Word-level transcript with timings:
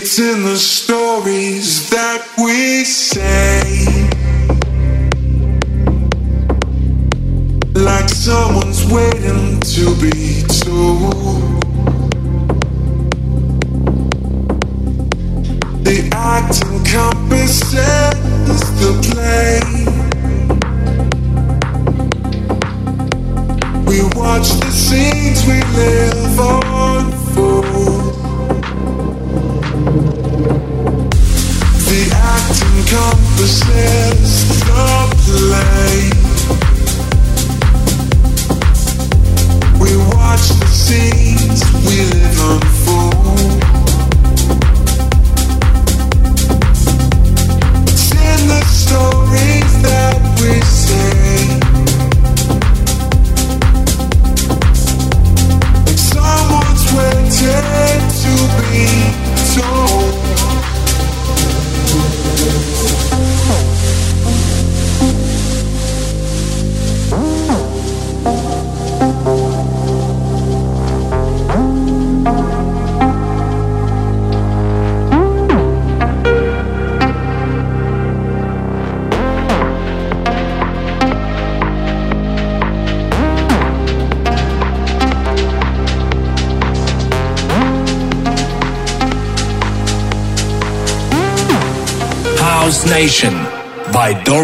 It's 0.00 0.20
in 0.20 0.44
the 0.44 0.56
stories 0.56 1.90
that 1.90 2.22
we 2.38 2.84
say. 2.84 3.84
Like 7.74 8.08
someone's 8.08 8.86
waiting 8.92 9.58
to 9.74 9.96
be 9.98 10.44
told. 10.62 11.42
The 15.82 16.08
act 16.14 16.62
encompasses 16.62 17.74
the 18.78 18.92
play. 19.10 19.58
We 23.84 23.98
watch 24.16 24.48
the 24.60 24.70
scenes 24.70 25.44
we 25.44 25.60
live 25.74 26.38
unfold. 26.38 27.57
We 39.80 39.96
watch 39.96 40.48
the 40.58 40.66
scenes 40.66 41.62
we 41.86 41.96
live 42.10 42.40
unfold. 42.40 42.77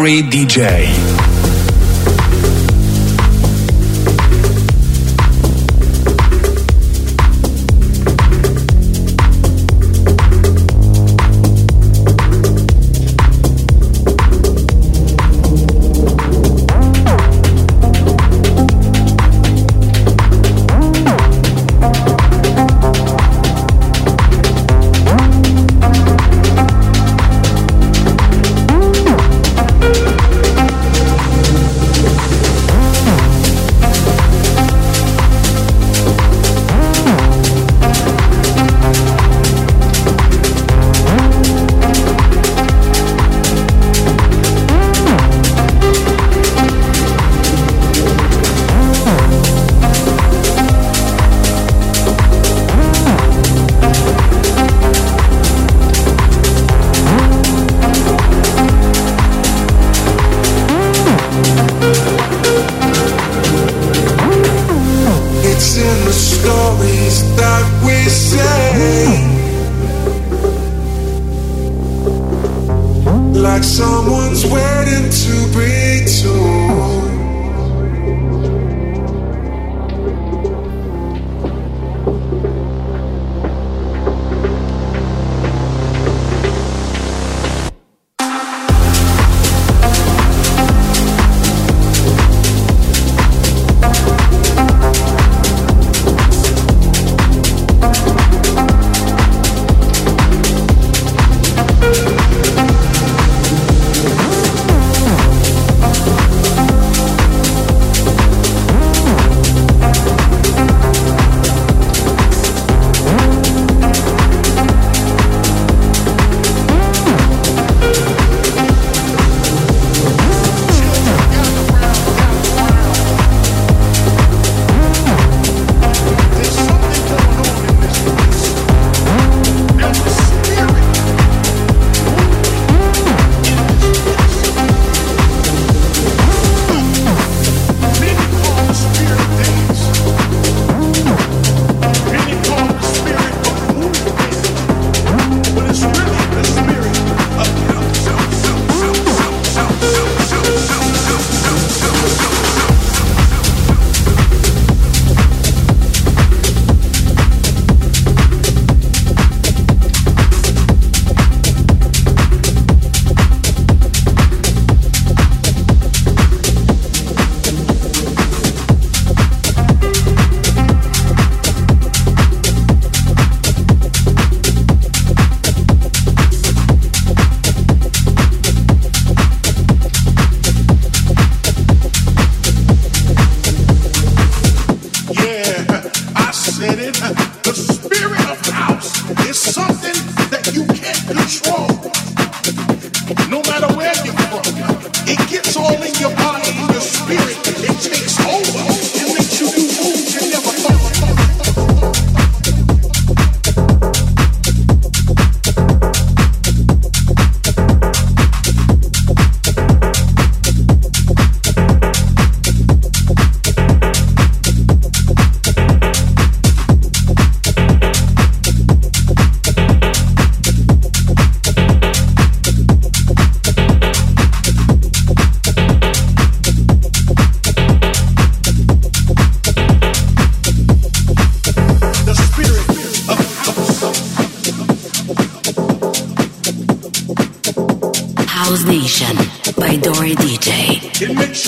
DJ. 0.05 1.14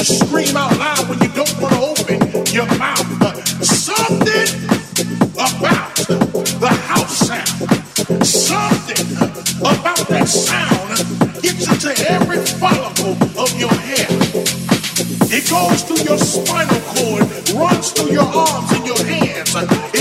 Scream 0.08 0.56
out 0.56 0.78
loud 0.78 1.10
when 1.10 1.20
you 1.20 1.28
don't 1.36 1.52
want 1.60 1.74
to 1.74 1.82
open 1.84 2.46
your 2.54 2.66
mouth. 2.80 3.06
But 3.20 3.36
something 3.62 4.48
about 5.36 5.96
the 5.96 6.70
house 6.88 7.28
sound, 7.28 8.26
something 8.26 9.18
about 9.60 10.08
that 10.08 10.28
sound 10.28 11.42
gets 11.42 11.68
into 11.68 11.92
every 12.10 12.38
follicle 12.46 13.18
of 13.38 13.60
your 13.60 13.74
hair. 13.74 14.08
It 15.30 15.50
goes 15.50 15.84
through 15.84 16.04
your 16.08 16.18
spinal 16.18 16.80
cord, 16.96 17.28
runs 17.52 17.92
through 17.92 18.14
your 18.14 18.24
arms 18.24 18.72
and 18.72 18.88
your 18.88 19.04
hands. 19.04 19.97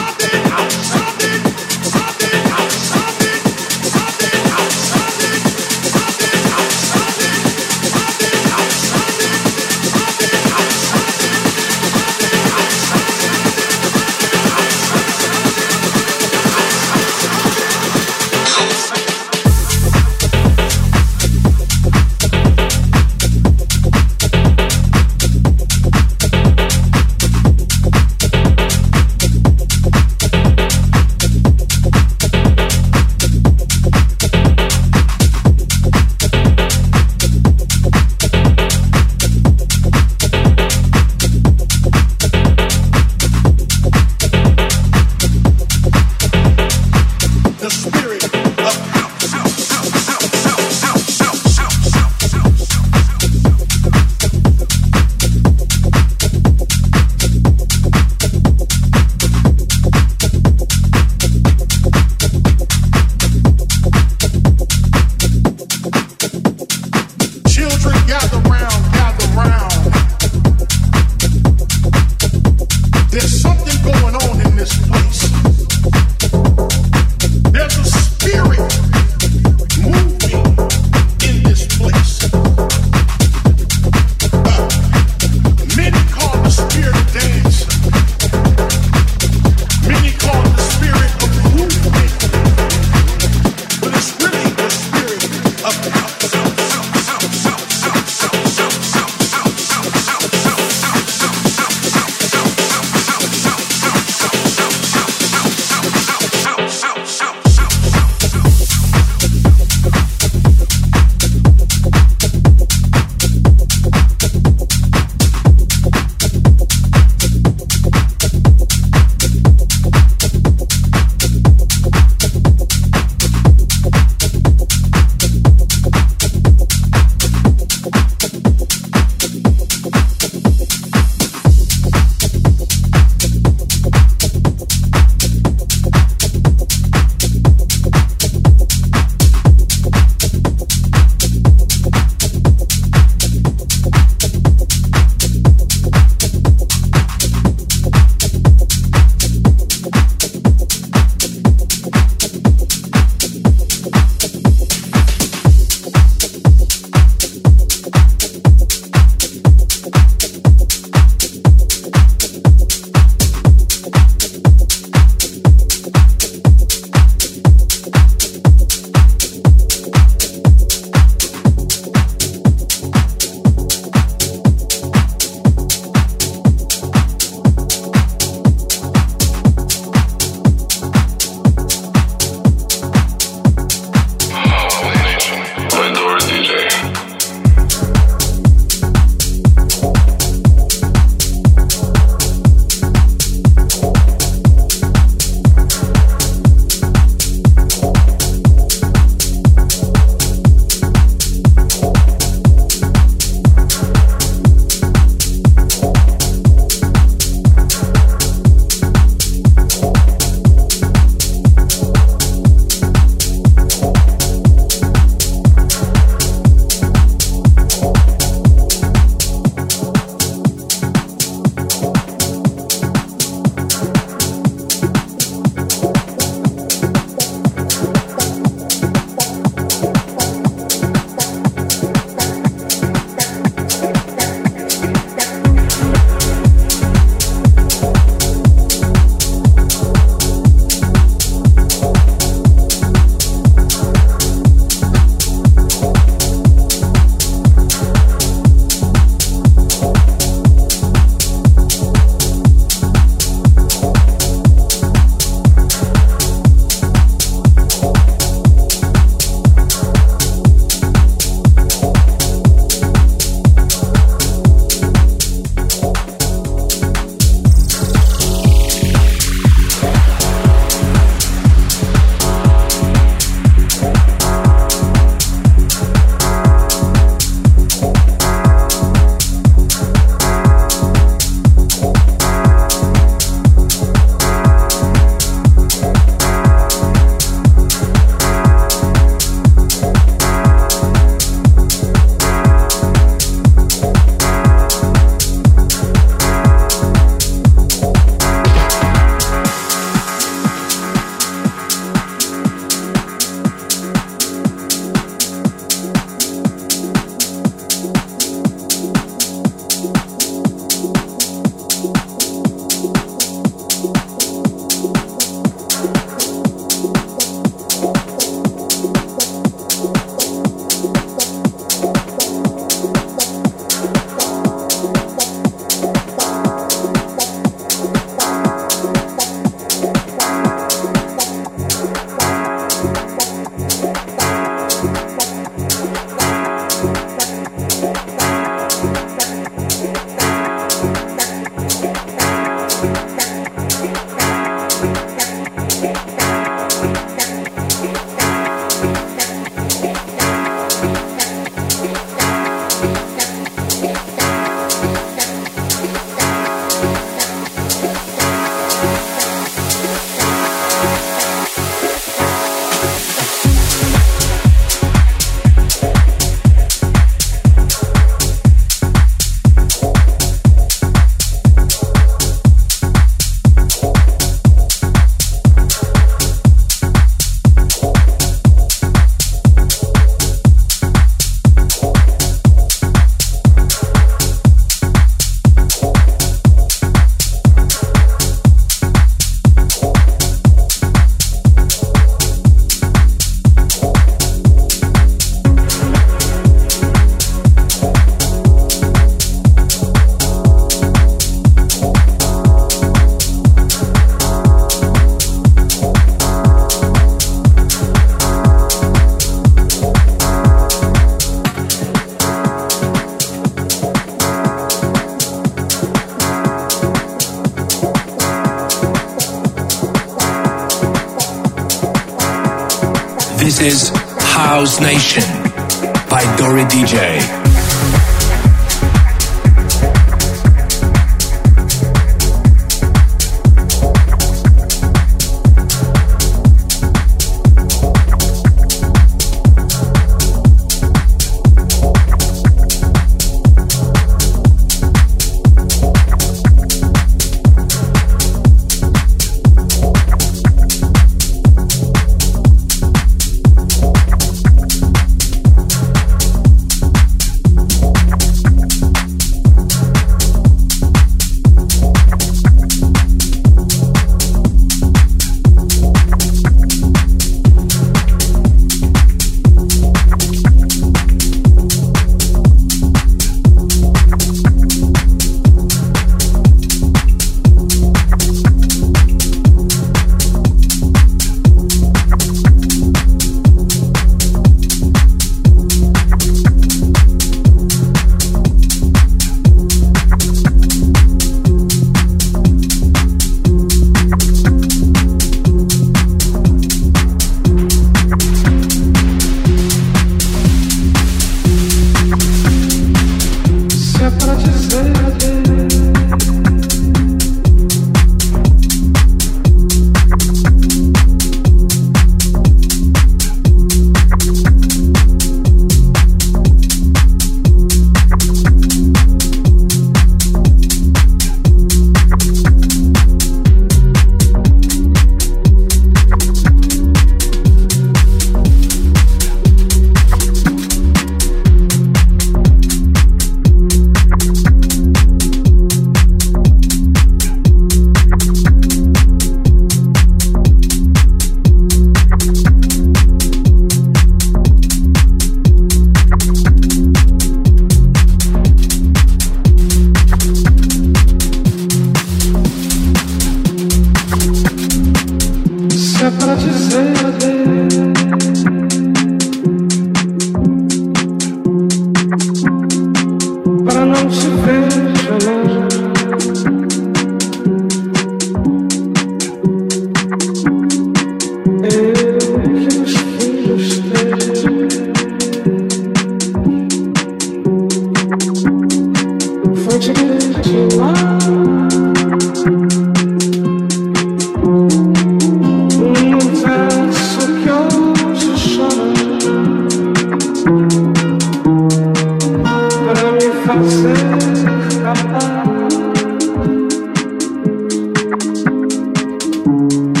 Listening 599.51 600.00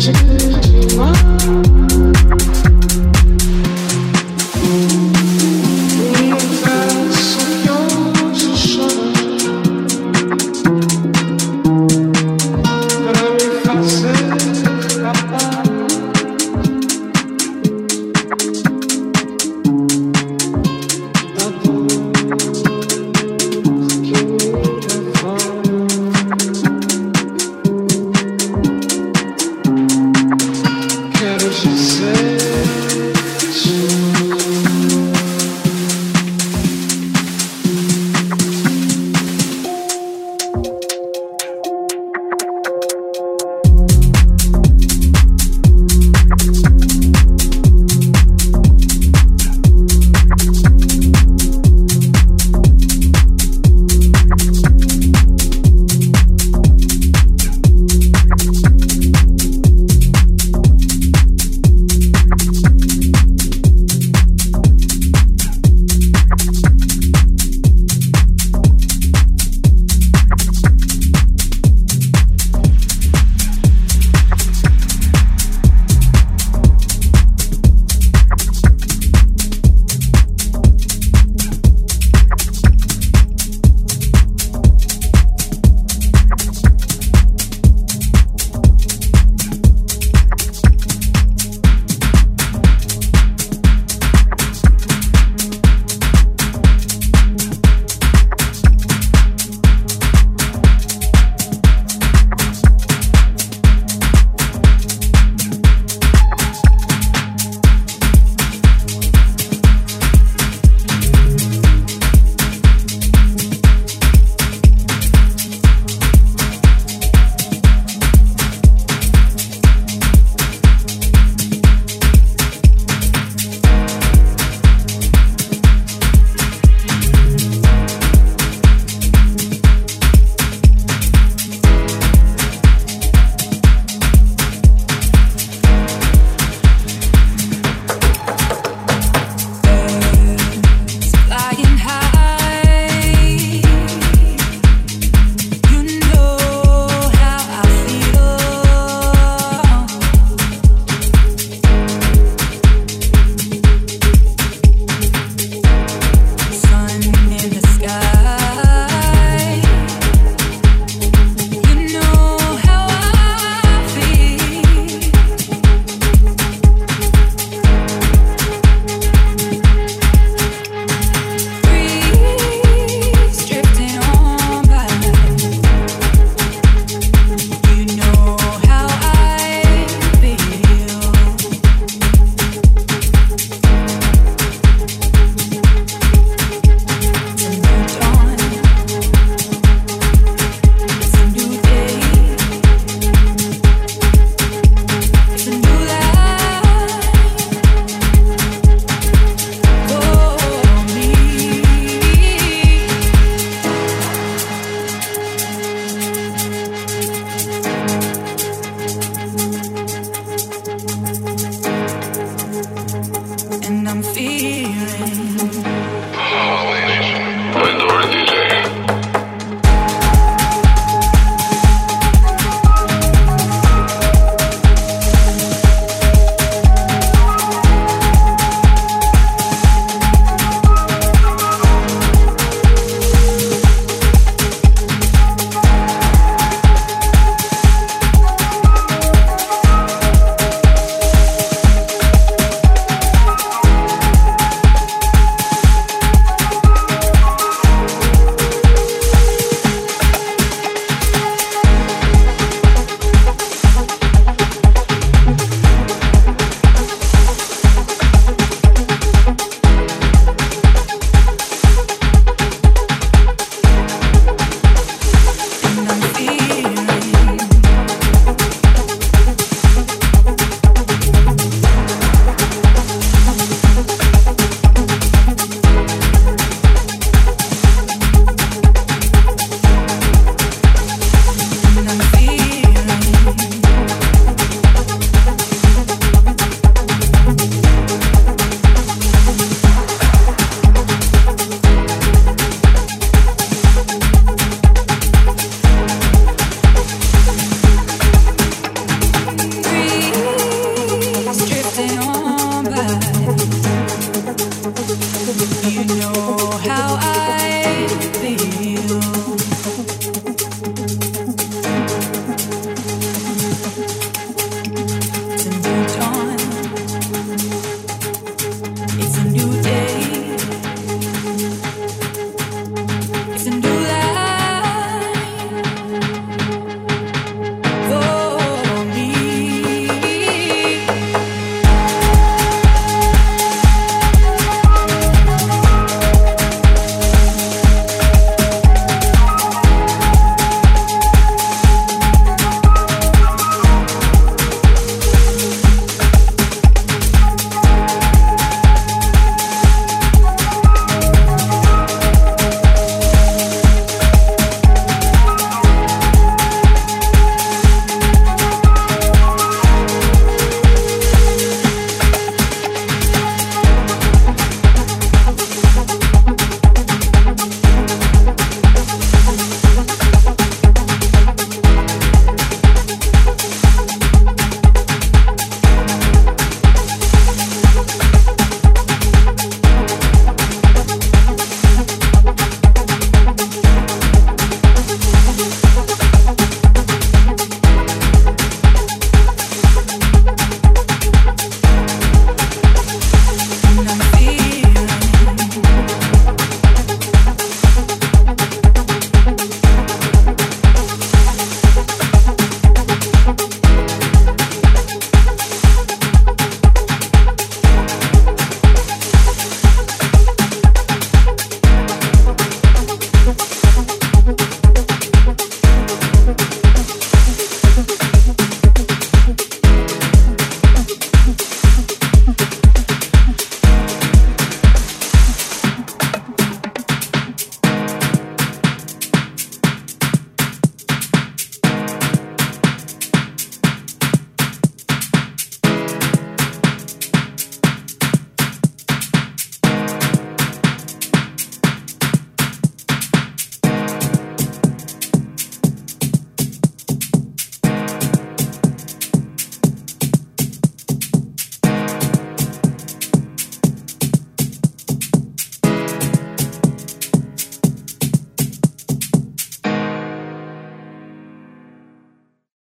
What 0.00 1.39